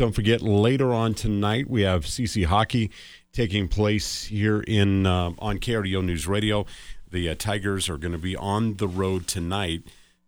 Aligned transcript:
Don't 0.00 0.12
forget, 0.12 0.40
later 0.40 0.94
on 0.94 1.12
tonight, 1.12 1.68
we 1.68 1.82
have 1.82 2.06
CC 2.06 2.46
Hockey 2.46 2.90
taking 3.34 3.68
place 3.68 4.24
here 4.24 4.62
in 4.62 5.04
uh, 5.04 5.32
on 5.38 5.58
KRDO 5.58 6.02
News 6.02 6.26
Radio. 6.26 6.64
The 7.10 7.28
uh, 7.28 7.34
Tigers 7.34 7.90
are 7.90 7.98
going 7.98 8.12
to 8.12 8.18
be 8.18 8.34
on 8.34 8.76
the 8.76 8.88
road 8.88 9.26
tonight, 9.26 9.82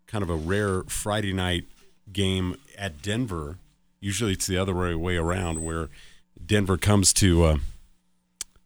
kind 0.06 0.22
of 0.22 0.28
a 0.28 0.34
rare 0.34 0.82
Friday 0.82 1.32
night 1.32 1.64
game 2.12 2.56
at 2.76 3.00
Denver. 3.00 3.56
Usually 3.98 4.32
it's 4.32 4.46
the 4.46 4.58
other 4.58 4.98
way 4.98 5.16
around, 5.16 5.64
where 5.64 5.88
Denver 6.44 6.76
comes 6.76 7.14
to 7.14 7.44
uh, 7.44 7.56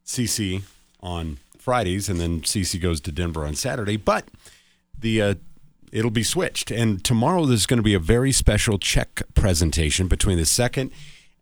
CC 0.05 0.63
on 0.99 1.39
Fridays, 1.57 2.09
and 2.09 2.19
then 2.19 2.41
CC 2.41 2.83
goes 2.83 3.01
to 3.03 3.13
Denver 3.13 3.47
on 3.47 3.55
Saturday. 3.55 3.97
But 3.97 4.25
the 4.99 5.23
uh, 5.23 5.35
it'll 5.97 6.11
be 6.11 6.23
switched. 6.23 6.71
And 6.71 7.03
tomorrow 7.03 7.47
there's 7.47 7.65
going 7.65 7.79
to 7.79 7.83
be 7.83 7.95
a 7.95 7.99
very 7.99 8.31
special 8.31 8.79
check 8.79 9.23
presentation 9.35 10.09
between 10.09 10.37
the 10.37 10.45
second 10.45 10.91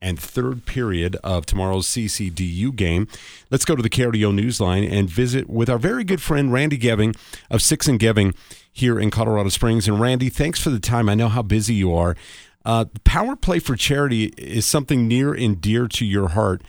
and 0.00 0.18
third 0.18 0.64
period 0.64 1.16
of 1.24 1.44
tomorrow's 1.44 1.88
CCDU 1.88 2.76
game. 2.76 3.08
Let's 3.50 3.64
go 3.64 3.74
to 3.74 3.82
the 3.82 3.90
KRDO 3.90 4.38
Newsline 4.38 4.90
and 4.90 5.10
visit 5.10 5.50
with 5.50 5.68
our 5.68 5.78
very 5.78 6.04
good 6.04 6.22
friend 6.22 6.52
Randy 6.52 6.78
Geving 6.78 7.16
of 7.50 7.62
Six 7.62 7.88
and 7.88 7.98
Geving 7.98 8.36
here 8.72 9.00
in 9.00 9.10
Colorado 9.10 9.48
Springs. 9.48 9.88
And 9.88 9.98
Randy, 9.98 10.28
thanks 10.28 10.60
for 10.60 10.70
the 10.70 10.80
time. 10.80 11.08
I 11.08 11.14
know 11.14 11.28
how 11.28 11.42
busy 11.42 11.74
you 11.74 11.92
are. 11.92 12.16
Uh, 12.64 12.84
Power 13.02 13.34
Play 13.34 13.58
for 13.58 13.74
Charity 13.74 14.26
is 14.38 14.66
something 14.66 15.08
near 15.08 15.34
and 15.34 15.60
dear 15.60 15.88
to 15.88 16.04
your 16.04 16.28
heart. 16.28 16.62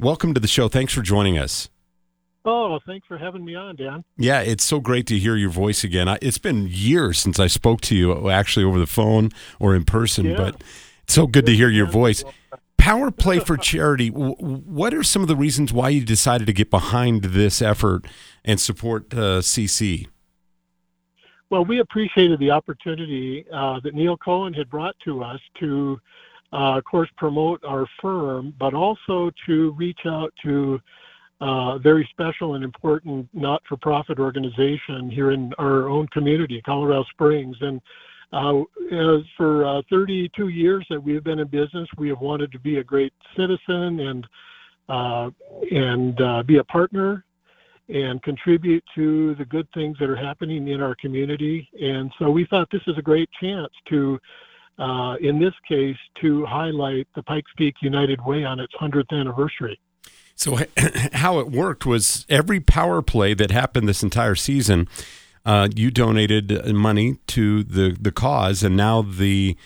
Welcome 0.00 0.34
to 0.34 0.40
the 0.40 0.48
show. 0.48 0.68
Thanks 0.68 0.92
for 0.92 1.02
joining 1.02 1.38
us. 1.38 1.68
Oh, 2.44 2.78
thanks 2.86 3.06
for 3.06 3.18
having 3.18 3.44
me 3.44 3.54
on, 3.54 3.76
Dan. 3.76 4.04
Yeah, 4.16 4.40
it's 4.40 4.64
so 4.64 4.80
great 4.80 5.06
to 5.08 5.18
hear 5.18 5.36
your 5.36 5.50
voice 5.50 5.84
again. 5.84 6.08
It's 6.22 6.38
been 6.38 6.66
years 6.68 7.18
since 7.18 7.38
I 7.38 7.46
spoke 7.46 7.80
to 7.82 7.96
you, 7.96 8.30
actually 8.30 8.64
over 8.64 8.78
the 8.78 8.86
phone 8.86 9.30
or 9.58 9.74
in 9.74 9.84
person, 9.84 10.26
yeah. 10.26 10.36
but 10.36 10.62
it's 11.02 11.14
so 11.14 11.26
good 11.26 11.46
to 11.46 11.54
hear 11.54 11.68
your 11.68 11.86
voice. 11.86 12.24
Power 12.78 13.10
Play 13.10 13.40
for 13.40 13.56
Charity. 13.58 14.08
What 14.08 14.94
are 14.94 15.02
some 15.02 15.20
of 15.20 15.28
the 15.28 15.36
reasons 15.36 15.72
why 15.72 15.90
you 15.90 16.04
decided 16.04 16.46
to 16.46 16.52
get 16.52 16.70
behind 16.70 17.22
this 17.24 17.60
effort 17.60 18.06
and 18.44 18.58
support 18.58 19.12
uh, 19.12 19.40
CC? 19.40 20.06
Well, 21.50 21.64
we 21.64 21.80
appreciated 21.80 22.38
the 22.40 22.50
opportunity 22.50 23.44
uh, 23.52 23.80
that 23.82 23.94
Neil 23.94 24.16
Cohen 24.16 24.52
had 24.54 24.70
brought 24.70 24.94
to 25.04 25.22
us 25.22 25.40
to, 25.60 25.98
uh, 26.52 26.76
of 26.76 26.84
course, 26.84 27.08
promote 27.16 27.62
our 27.64 27.86
firm, 28.00 28.54
but 28.58 28.74
also 28.74 29.30
to 29.46 29.72
reach 29.72 30.00
out 30.06 30.32
to 30.44 30.78
uh, 31.40 31.78
very 31.78 32.08
special 32.10 32.54
and 32.54 32.64
important 32.64 33.28
not-for-profit 33.32 34.18
organization 34.18 35.10
here 35.10 35.30
in 35.30 35.52
our 35.58 35.88
own 35.88 36.06
community, 36.08 36.60
Colorado 36.62 37.04
Springs. 37.10 37.56
And 37.60 37.80
uh, 38.32 38.62
for 39.36 39.64
uh, 39.64 39.82
32 39.88 40.48
years 40.48 40.86
that 40.90 41.02
we 41.02 41.14
have 41.14 41.24
been 41.24 41.38
in 41.38 41.48
business, 41.48 41.88
we 41.96 42.08
have 42.08 42.20
wanted 42.20 42.52
to 42.52 42.58
be 42.58 42.78
a 42.78 42.84
great 42.84 43.12
citizen 43.36 44.00
and 44.00 44.26
uh, 44.88 45.28
and 45.70 46.18
uh, 46.22 46.42
be 46.42 46.56
a 46.56 46.64
partner 46.64 47.22
and 47.90 48.22
contribute 48.22 48.82
to 48.94 49.34
the 49.34 49.44
good 49.44 49.68
things 49.72 49.96
that 49.98 50.08
are 50.08 50.16
happening 50.16 50.68
in 50.68 50.80
our 50.80 50.94
community. 50.94 51.68
And 51.80 52.10
so 52.18 52.30
we 52.30 52.46
thought 52.46 52.68
this 52.70 52.82
is 52.86 52.96
a 52.98 53.02
great 53.02 53.28
chance 53.40 53.68
to, 53.88 54.18
uh, 54.78 55.16
in 55.20 55.38
this 55.38 55.54
case, 55.66 55.96
to 56.20 56.44
highlight 56.46 57.06
the 57.14 57.22
Pikes 57.22 57.50
Peak 57.56 57.74
United 57.80 58.20
Way 58.24 58.44
on 58.44 58.60
its 58.60 58.74
100th 58.80 59.12
anniversary. 59.12 59.78
So 60.38 60.56
how 61.14 61.40
it 61.40 61.50
worked 61.50 61.84
was 61.84 62.24
every 62.28 62.60
power 62.60 63.02
play 63.02 63.34
that 63.34 63.50
happened 63.50 63.88
this 63.88 64.04
entire 64.04 64.36
season, 64.36 64.88
uh, 65.44 65.68
you 65.74 65.90
donated 65.90 66.72
money 66.74 67.18
to 67.28 67.64
the 67.64 67.96
the 68.00 68.12
cause, 68.12 68.62
and 68.62 68.76
now 68.76 69.02
the 69.02 69.56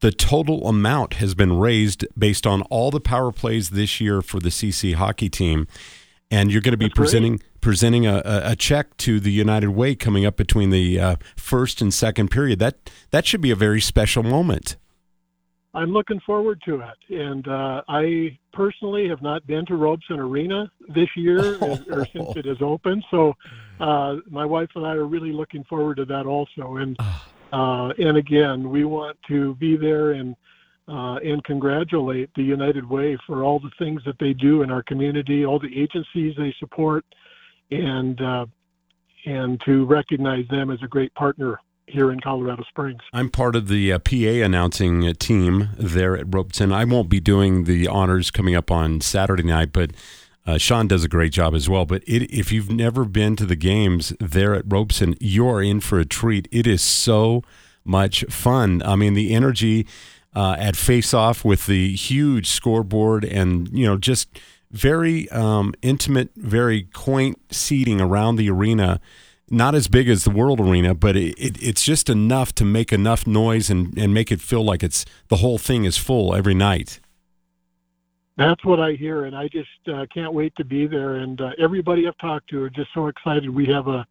the 0.00 0.10
total 0.10 0.66
amount 0.66 1.14
has 1.14 1.34
been 1.34 1.58
raised 1.58 2.06
based 2.18 2.46
on 2.46 2.62
all 2.62 2.90
the 2.90 3.00
power 3.00 3.30
plays 3.30 3.70
this 3.70 4.00
year 4.00 4.20
for 4.20 4.40
the 4.40 4.48
CC 4.48 4.94
hockey 4.94 5.28
team. 5.28 5.68
And 6.30 6.50
you're 6.50 6.62
going 6.62 6.72
to 6.72 6.78
be 6.78 6.86
That's 6.86 6.94
presenting 6.94 7.36
great. 7.36 7.60
presenting 7.60 8.06
a, 8.06 8.22
a, 8.24 8.56
check 8.56 8.96
to 8.98 9.20
the 9.20 9.32
United 9.32 9.70
Way 9.70 9.94
coming 9.94 10.24
up 10.24 10.36
between 10.36 10.70
the 10.70 10.98
uh, 10.98 11.16
first 11.36 11.80
and 11.80 11.92
second 11.92 12.30
period. 12.30 12.58
That 12.58 12.90
that 13.10 13.26
should 13.26 13.40
be 13.40 13.50
a 13.50 13.56
very 13.56 13.80
special 13.80 14.22
moment. 14.22 14.76
I'm 15.72 15.92
looking 15.92 16.20
forward 16.20 16.60
to 16.64 16.80
it. 16.80 17.20
And 17.20 17.46
uh, 17.46 17.82
I 17.88 18.38
personally 18.52 19.08
have 19.08 19.22
not 19.22 19.46
been 19.46 19.64
to 19.66 19.76
Robson 19.76 20.18
Arena 20.18 20.70
this 20.88 21.08
year 21.16 21.56
or, 21.60 21.78
or 21.90 22.06
since 22.12 22.36
it 22.36 22.46
is 22.46 22.58
open. 22.60 23.02
So 23.10 23.34
uh, 23.78 24.16
my 24.28 24.44
wife 24.44 24.70
and 24.74 24.86
I 24.86 24.94
are 24.94 25.06
really 25.06 25.32
looking 25.32 25.64
forward 25.64 25.98
to 25.98 26.04
that 26.06 26.26
also. 26.26 26.76
And 26.76 26.96
ah. 26.98 27.28
uh, 27.52 27.88
and 27.98 28.16
again, 28.16 28.68
we 28.70 28.84
want 28.84 29.16
to 29.28 29.54
be 29.56 29.76
there 29.76 30.12
and 30.12 30.34
uh, 30.88 31.16
and 31.16 31.42
congratulate 31.44 32.30
the 32.34 32.42
United 32.42 32.88
Way 32.88 33.16
for 33.24 33.44
all 33.44 33.60
the 33.60 33.70
things 33.78 34.02
that 34.04 34.18
they 34.18 34.32
do 34.32 34.62
in 34.62 34.72
our 34.72 34.82
community, 34.82 35.46
all 35.46 35.60
the 35.60 35.80
agencies 35.80 36.34
they 36.36 36.52
support, 36.58 37.04
and 37.70 38.20
uh, 38.20 38.46
and 39.24 39.60
to 39.66 39.84
recognize 39.84 40.48
them 40.48 40.70
as 40.70 40.82
a 40.82 40.88
great 40.88 41.14
partner 41.14 41.60
here 41.90 42.10
in 42.10 42.20
Colorado 42.20 42.62
Springs. 42.68 43.00
I'm 43.12 43.28
part 43.28 43.56
of 43.56 43.68
the 43.68 43.92
uh, 43.92 43.98
PA 43.98 44.44
announcing 44.44 45.06
uh, 45.06 45.12
team 45.18 45.70
there 45.76 46.16
at 46.16 46.32
Robson. 46.32 46.72
I 46.72 46.84
won't 46.84 47.08
be 47.08 47.20
doing 47.20 47.64
the 47.64 47.88
honors 47.88 48.30
coming 48.30 48.54
up 48.54 48.70
on 48.70 49.00
Saturday 49.00 49.42
night, 49.42 49.72
but 49.72 49.90
uh, 50.46 50.58
Sean 50.58 50.88
does 50.88 51.04
a 51.04 51.08
great 51.08 51.32
job 51.32 51.54
as 51.54 51.68
well. 51.68 51.84
But 51.84 52.02
it, 52.06 52.30
if 52.30 52.50
you've 52.52 52.70
never 52.70 53.04
been 53.04 53.36
to 53.36 53.46
the 53.46 53.56
games 53.56 54.12
there 54.18 54.54
at 54.54 54.64
Robson, 54.66 55.14
you're 55.20 55.62
in 55.62 55.80
for 55.80 55.98
a 55.98 56.04
treat. 56.04 56.48
It 56.50 56.66
is 56.66 56.82
so 56.82 57.42
much 57.84 58.24
fun. 58.28 58.82
I 58.84 58.96
mean, 58.96 59.14
the 59.14 59.32
energy 59.34 59.86
uh, 60.34 60.56
at 60.58 60.76
face-off 60.76 61.44
with 61.44 61.66
the 61.66 61.94
huge 61.94 62.48
scoreboard 62.48 63.24
and 63.24 63.68
you 63.76 63.84
know 63.84 63.96
just 63.96 64.28
very 64.70 65.28
um, 65.30 65.74
intimate, 65.82 66.30
very 66.36 66.82
quaint 66.82 67.40
seating 67.50 68.00
around 68.00 68.36
the 68.36 68.48
arena 68.48 69.00
not 69.50 69.74
as 69.74 69.88
big 69.88 70.08
as 70.08 70.24
the 70.24 70.30
World 70.30 70.60
Arena, 70.60 70.94
but 70.94 71.16
it, 71.16 71.38
it, 71.38 71.62
it's 71.62 71.82
just 71.82 72.08
enough 72.08 72.54
to 72.54 72.64
make 72.64 72.92
enough 72.92 73.26
noise 73.26 73.68
and, 73.68 73.96
and 73.98 74.14
make 74.14 74.30
it 74.30 74.40
feel 74.40 74.64
like 74.64 74.82
it's 74.82 75.04
the 75.28 75.36
whole 75.36 75.58
thing 75.58 75.84
is 75.84 75.96
full 75.96 76.34
every 76.34 76.54
night. 76.54 77.00
That's 78.36 78.64
what 78.64 78.80
I 78.80 78.92
hear, 78.92 79.24
and 79.24 79.36
I 79.36 79.48
just 79.48 79.68
uh, 79.92 80.06
can't 80.14 80.32
wait 80.32 80.54
to 80.56 80.64
be 80.64 80.86
there. 80.86 81.16
And 81.16 81.40
uh, 81.40 81.50
everybody 81.58 82.06
I've 82.06 82.16
talked 82.18 82.48
to 82.50 82.62
are 82.62 82.70
just 82.70 82.88
so 82.94 83.08
excited. 83.08 83.50
We 83.50 83.66
have 83.66 83.88
a 83.88 84.06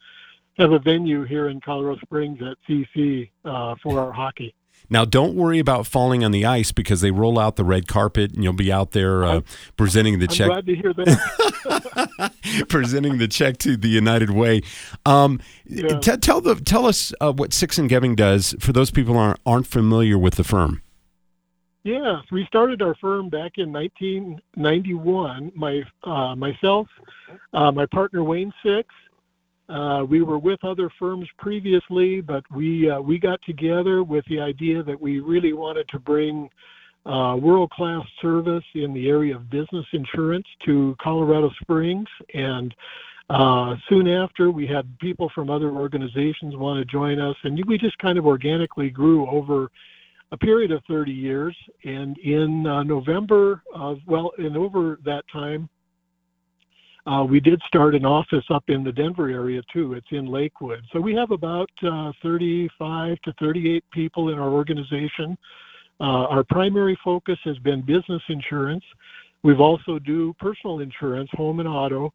have 0.59 0.71
a 0.71 0.79
venue 0.79 1.23
here 1.23 1.47
in 1.47 1.61
Colorado 1.61 1.99
Springs 2.01 2.37
at 2.41 2.57
CC 2.69 3.29
uh, 3.45 3.75
for 3.81 3.99
our 3.99 4.11
hockey. 4.11 4.53
Now, 4.89 5.05
don't 5.05 5.35
worry 5.35 5.59
about 5.59 5.87
falling 5.87 6.23
on 6.23 6.31
the 6.31 6.45
ice 6.45 6.71
because 6.71 7.01
they 7.01 7.11
roll 7.11 7.39
out 7.39 7.55
the 7.55 7.63
red 7.63 7.87
carpet 7.87 8.33
and 8.33 8.43
you'll 8.43 8.53
be 8.53 8.71
out 8.71 8.91
there 8.91 9.23
uh, 9.23 9.41
presenting 9.77 10.19
the 10.19 10.25
I'm 10.25 10.35
check. 10.35 10.47
Glad 10.47 10.65
to 10.65 10.75
hear 10.75 10.93
that. 10.93 12.28
presenting 12.69 13.17
the 13.17 13.27
check 13.27 13.57
to 13.59 13.77
the 13.77 13.89
United 13.89 14.29
Way. 14.29 14.61
Um, 15.05 15.39
yeah. 15.65 15.99
t- 15.99 16.17
tell 16.17 16.41
the 16.41 16.55
tell 16.55 16.85
us 16.85 17.13
uh, 17.21 17.33
what 17.33 17.53
Six 17.53 17.77
and 17.77 17.89
Geving 17.89 18.15
does 18.15 18.55
for 18.59 18.73
those 18.73 18.91
people 18.91 19.17
aren't 19.17 19.39
aren't 19.45 19.67
familiar 19.67 20.17
with 20.17 20.35
the 20.35 20.43
firm. 20.43 20.81
Yes, 21.83 22.23
we 22.31 22.45
started 22.45 22.81
our 22.81 22.95
firm 22.95 23.29
back 23.29 23.53
in 23.57 23.71
1991. 23.71 25.51
My 25.55 25.83
uh, 26.03 26.35
myself, 26.35 26.87
uh, 27.53 27.71
my 27.71 27.85
partner 27.85 28.23
Wayne 28.23 28.53
Six, 28.63 28.87
uh, 29.69 30.03
we 30.07 30.21
were 30.21 30.39
with 30.39 30.63
other 30.63 30.89
firms 30.99 31.27
previously, 31.37 32.21
but 32.21 32.43
we 32.53 32.89
uh, 32.89 32.99
we 32.99 33.17
got 33.17 33.39
together 33.43 34.03
with 34.03 34.25
the 34.25 34.39
idea 34.39 34.83
that 34.83 34.99
we 34.99 35.19
really 35.19 35.53
wanted 35.53 35.87
to 35.89 35.99
bring 35.99 36.49
uh, 37.05 37.35
world-class 37.35 38.05
service 38.21 38.63
in 38.75 38.93
the 38.93 39.07
area 39.07 39.35
of 39.35 39.49
business 39.49 39.85
insurance 39.93 40.45
to 40.65 40.95
Colorado 41.01 41.49
Springs, 41.61 42.07
and 42.33 42.73
uh, 43.29 43.75
soon 43.87 44.07
after 44.07 44.51
we 44.51 44.65
had 44.65 44.87
people 44.99 45.29
from 45.33 45.49
other 45.49 45.69
organizations 45.69 46.55
want 46.55 46.79
to 46.79 46.85
join 46.85 47.19
us, 47.19 47.35
and 47.43 47.63
we 47.65 47.77
just 47.77 47.97
kind 47.99 48.17
of 48.17 48.25
organically 48.25 48.89
grew 48.89 49.27
over 49.29 49.69
a 50.31 50.37
period 50.37 50.71
of 50.71 50.83
30 50.87 51.11
years. 51.11 51.55
And 51.83 52.17
in 52.19 52.65
uh, 52.65 52.83
November 52.83 53.63
of 53.73 53.99
well, 54.05 54.31
and 54.37 54.57
over 54.57 54.99
that 55.05 55.23
time 55.31 55.69
uh, 57.09 57.23
we 57.23 57.39
did 57.39 57.61
start 57.65 57.95
an 57.95 58.05
office 58.05 58.43
up 58.49 58.63
in 58.67 58.83
the 58.83 58.91
Denver 58.91 59.29
area 59.29 59.61
too. 59.73 59.93
It's 59.93 60.11
in 60.11 60.27
Lakewood. 60.27 60.83
So 60.91 60.99
we 60.99 61.15
have 61.15 61.31
about 61.31 61.69
uh, 61.81 62.11
35 62.21 63.19
to 63.21 63.33
38 63.39 63.83
people 63.91 64.29
in 64.29 64.37
our 64.37 64.49
organization. 64.49 65.37
Uh, 65.99 66.27
our 66.27 66.43
primary 66.43 66.97
focus 67.03 67.37
has 67.43 67.57
been 67.59 67.81
business 67.81 68.21
insurance. 68.29 68.83
We've 69.43 69.59
also 69.59 69.99
do 69.99 70.33
personal 70.39 70.79
insurance, 70.79 71.29
home 71.33 71.59
and 71.59 71.67
auto. 71.67 72.13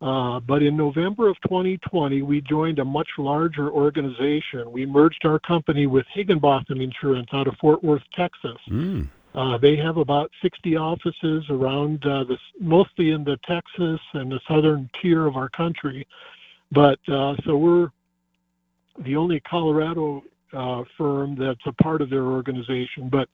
Uh, 0.00 0.38
but 0.40 0.62
in 0.62 0.76
November 0.76 1.28
of 1.28 1.36
2020, 1.42 2.22
we 2.22 2.40
joined 2.42 2.78
a 2.78 2.84
much 2.84 3.08
larger 3.18 3.70
organization. 3.70 4.70
We 4.70 4.86
merged 4.86 5.24
our 5.24 5.40
company 5.40 5.86
with 5.86 6.06
Higginbotham 6.14 6.80
Insurance 6.80 7.28
out 7.32 7.48
of 7.48 7.54
Fort 7.60 7.82
Worth, 7.82 8.02
Texas. 8.14 8.58
Mm. 8.70 9.08
Uh, 9.34 9.58
they 9.58 9.76
have 9.76 9.96
about 9.96 10.30
60 10.40 10.76
offices 10.76 11.44
around 11.50 12.04
uh, 12.06 12.24
the, 12.24 12.38
mostly 12.60 13.10
in 13.10 13.24
the 13.24 13.38
Texas 13.46 14.00
and 14.14 14.30
the 14.30 14.40
southern 14.48 14.88
tier 15.00 15.26
of 15.26 15.36
our 15.36 15.48
country. 15.48 16.06
But 16.70 16.98
uh, 17.08 17.34
so 17.44 17.56
we're 17.56 17.90
the 19.04 19.16
only 19.16 19.40
Colorado 19.40 20.22
uh, 20.52 20.82
firm 20.96 21.36
that's 21.38 21.60
a 21.66 21.72
part 21.82 22.00
of 22.02 22.10
their 22.10 22.24
organization. 22.24 23.08
But 23.10 23.28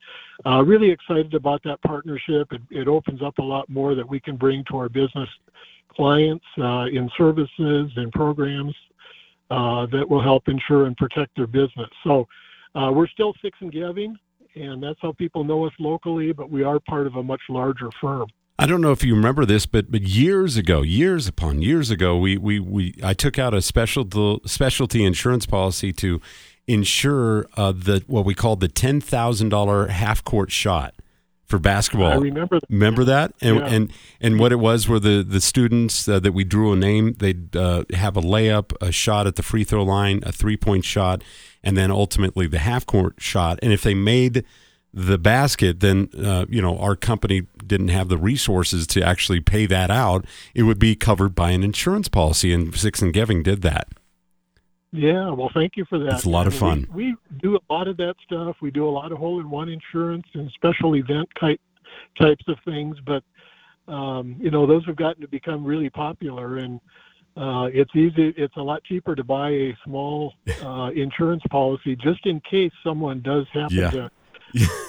uh, 0.47 0.63
really 0.63 0.91
excited 0.91 1.35
about 1.35 1.63
that 1.65 1.81
partnership. 1.83 2.53
It, 2.53 2.63
it, 2.71 2.89
opens 2.89 3.23
up 3.23 3.39
a 3.39 3.43
lot 3.43 3.69
more 3.69 3.95
that 3.95 4.09
we 4.09 4.21
can 4.21 4.37
bring 4.37 4.65
to 4.71 4.77
our 4.77 4.89
business 4.89 5.29
clients 5.95 6.45
uh, 6.59 6.87
in 6.87 7.11
services 7.17 7.91
and 7.97 8.13
programs 8.13 8.75
uh, 9.51 9.87
that 9.87 10.09
will 10.09 10.23
help 10.23 10.49
ensure 10.49 10.87
and 10.87 10.97
protect 10.97 11.37
their 11.37 11.47
business. 11.47 11.89
So 12.03 12.27
uh, 12.75 12.91
we're 12.93 13.09
still 13.09 13.35
Six 13.43 13.57
and 13.61 13.73
Geving, 13.73 14.15
and 14.55 14.83
that's 14.83 14.99
how 15.01 15.13
people 15.13 15.45
know 15.45 15.65
us 15.67 15.73
locally, 15.79 16.33
but 16.33 16.51
we 16.51 16.63
are 16.63 16.81
part 16.81 17.07
of 17.07 17.17
a 17.17 17.23
much 17.23 17.43
larger 17.49 17.91
firm. 18.01 18.29
I 18.57 18.67
don't 18.67 18.81
know 18.81 18.93
if 18.93 19.03
you 19.03 19.17
remember 19.17 19.45
this, 19.45 19.67
but 19.67 19.91
but 19.91 20.03
years 20.03 20.57
ago, 20.57 20.83
years 20.83 21.27
upon 21.27 21.61
years 21.61 21.91
ago, 21.91 22.17
we 22.17 22.37
we, 22.37 22.61
we 22.61 22.95
I 23.03 23.13
took 23.13 23.37
out 23.37 23.53
a 23.53 23.61
special 23.61 24.41
specialty 24.47 25.05
insurance 25.05 25.45
policy 25.45 25.93
to 25.95 26.21
insure 26.67 27.47
uh, 27.57 27.73
the 27.73 28.03
what 28.07 28.25
we 28.25 28.35
called 28.35 28.61
the 28.61 28.69
ten 28.69 29.01
thousand 29.01 29.51
dollar 29.51 29.89
half 29.89 30.25
court 30.25 30.51
shot 30.51 30.95
for 31.47 31.59
basketball. 31.59 32.13
I 32.13 32.17
remember. 32.17 32.61
That. 32.61 32.71
Remember 32.71 33.05
that? 33.05 33.33
And 33.41 33.57
yeah. 33.57 33.67
and 33.67 33.93
and 34.21 34.41
what 34.41 34.53
it 34.53 34.57
was 34.57 34.89
were 34.89 34.99
the 34.99 35.23
the 35.23 35.41
students 35.41 36.09
uh, 36.09 36.19
that 36.21 36.33
we 36.33 36.45
drew 36.45 36.73
a 36.73 36.77
name. 36.77 37.15
They'd 37.15 37.55
uh, 37.55 37.85
have 37.95 38.17
a 38.17 38.23
layup, 38.23 38.73
a 38.81 38.91
shot 38.91 39.27
at 39.27 39.37
the 39.37 39.43
free 39.43 39.65
throw 39.65 39.85
line, 39.85 40.21
a 40.25 40.33
three 40.33 40.57
point 40.57 40.85
shot, 40.85 41.23
and 41.63 41.77
then 41.77 41.91
ultimately 41.91 42.47
the 42.47 42.59
half 42.59 42.87
court 42.87 43.15
shot. 43.19 43.59
And 43.63 43.73
if 43.73 43.83
they 43.83 43.95
made 43.95 44.45
the 44.93 45.19
basket, 45.19 45.81
then 45.81 46.09
uh, 46.19 46.47
you 46.49 46.63
know 46.63 46.79
our 46.79 46.97
company 46.97 47.43
didn't 47.67 47.89
have 47.89 48.09
the 48.09 48.19
resources 48.19 48.87
to 48.89 49.03
actually 49.03 49.41
pay 49.41 49.67
that 49.67 49.91
out. 49.91 50.25
It 50.55 50.63
would 50.63 50.79
be 50.79 50.97
covered 50.97 51.35
by 51.35 51.51
an 51.51 51.63
insurance 51.63 52.09
policy, 52.09 52.53
and 52.53 52.75
Six 52.75 53.03
and 53.03 53.13
Geving 53.13 53.43
did 53.43 53.63
that. 53.63 53.89
Yeah, 54.95 55.31
well, 55.31 55.51
thank 55.53 55.77
you 55.77 55.85
for 55.87 55.99
that. 55.99 56.13
It's 56.15 56.25
a 56.25 56.31
lot 56.31 56.47
of 56.47 56.55
fun. 56.55 56.87
We, 56.95 57.07
we 57.07 57.39
do 57.43 57.57
a 57.57 57.73
lot 57.73 57.89
of 57.89 57.97
that 57.97 58.15
stuff. 58.25 58.57
We 58.63 58.71
do 58.71 58.87
a 58.87 58.91
lot 58.91 59.11
of 59.11 59.19
hole-in-one 59.19 59.69
insurance 59.69 60.27
and 60.35 60.49
special 60.53 60.95
event 60.95 61.29
type 61.39 61.61
types 62.17 62.45
of 62.47 62.57
things, 62.65 62.97
but 63.05 63.25
um, 63.93 64.37
you 64.39 64.53
know 64.53 64.69
those 64.69 64.87
have 64.87 64.95
gotten 64.95 65.21
to 65.23 65.29
become 65.29 65.65
really 65.65 65.91
popular 65.91 66.59
and. 66.59 66.81
Uh, 67.37 67.65
it's 67.73 67.91
easy. 67.97 68.33
It's 68.37 68.57
a 68.57 68.63
lot 68.63 68.85
cheaper 68.85 69.17
to 69.17 69.25
buy 69.25 69.51
a 69.51 69.77
small 69.85 70.35
uh, 70.63 70.91
insurance 70.95 71.43
policy 71.51 71.97
just 71.97 72.25
in 72.27 72.41
case 72.49 72.71
someone 72.85 73.23
does 73.23 73.45
happen 73.53 73.77
yeah. 73.77 73.91
to 73.91 74.11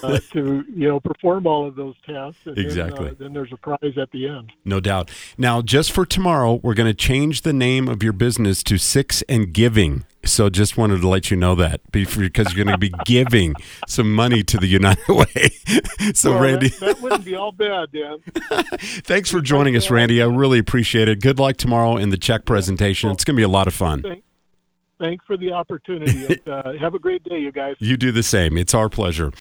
uh, 0.04 0.20
to 0.32 0.64
you 0.74 0.88
know 0.88 1.00
perform 1.00 1.48
all 1.48 1.68
of 1.68 1.76
those 1.76 1.96
tests. 2.06 2.40
exactly. 2.46 3.06
Then, 3.06 3.14
uh, 3.14 3.16
then, 3.20 3.34
there's 3.34 3.52
a 3.52 3.58
prize 3.58 3.98
at 3.98 4.12
the 4.12 4.28
end. 4.28 4.52
No 4.64 4.80
doubt. 4.80 5.12
Now, 5.38 5.62
just 5.62 5.92
for 5.92 6.06
tomorrow, 6.06 6.60
we're 6.64 6.74
going 6.74 6.90
to 6.90 6.94
change 6.94 7.42
the 7.42 7.54
name 7.54 7.88
of 7.88 8.04
your 8.04 8.14
business 8.14 8.64
to 8.64 8.78
Six 8.78 9.24
and 9.24 9.54
Giving. 9.54 10.06
So, 10.24 10.50
just 10.50 10.78
wanted 10.78 11.02
to 11.02 11.08
let 11.08 11.30
you 11.30 11.38
know 11.38 11.56
that 11.56 11.82
because 11.92 12.18
you're 12.18 12.66
going 12.66 12.68
to 12.68 12.78
be 12.78 12.92
giving 13.06 13.54
some 13.88 14.14
money 14.14 14.44
to 14.44 14.58
the 14.58 14.68
United 14.68 15.08
Way. 15.10 15.50
so, 16.14 16.32
well, 16.32 16.42
Randy, 16.42 16.70
that, 16.70 16.80
that, 16.80 17.02
wouldn't 17.02 17.26
be 17.26 17.36
all 17.36 17.52
bad, 17.52 17.92
Dan. 17.92 18.18
Thanks 19.04 19.30
for 19.30 19.42
joining 19.42 19.76
us, 19.76 19.90
Randy. 19.92 20.22
I 20.22 20.26
really 20.26 20.60
appreciate 20.60 21.08
it. 21.08 21.22
Good 21.22 21.40
luck 21.40 21.58
tomorrow 21.58 21.98
in 21.98 22.10
the 22.10 22.18
check 22.18 22.46
presentation. 22.46 23.12
It's 23.12 23.24
going 23.24 23.36
to 23.36 23.40
be 23.40 23.44
a 23.44 23.48
lot 23.48 23.68
of 23.68 23.74
fun. 23.74 24.22
Thanks 25.00 25.26
for 25.26 25.38
the 25.38 25.52
opportunity. 25.52 26.40
uh, 26.48 26.74
have 26.80 26.96
a 26.96 27.00
great 27.00 27.24
day, 27.24 27.40
you 27.40 27.52
guys. 27.52 27.76
You 27.80 27.98
do 27.98 28.12
the 28.12 28.24
same. 28.24 28.58
It's 28.58 28.74
our 28.74 28.90
pleasure. 28.90 29.32